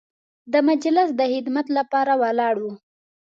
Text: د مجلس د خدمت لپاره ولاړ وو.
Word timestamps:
د 0.51 0.53
مجلس 0.69 1.09
د 1.19 1.21
خدمت 1.33 1.67
لپاره 1.77 2.13
ولاړ 2.23 2.55
وو. 2.63 2.73